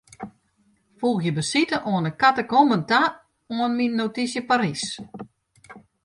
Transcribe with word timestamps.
Foegje 0.99 1.31
besite 1.39 1.77
oan 1.91 2.07
'e 2.07 2.11
katakomben 2.21 2.83
ta 2.89 3.01
oan 3.57 3.71
myn 3.77 3.93
notysje 4.01 4.41
Parys. 4.49 4.83